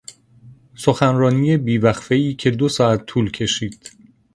[0.75, 3.91] سخنرانی بی وقفهای که دو ساعت طول کشید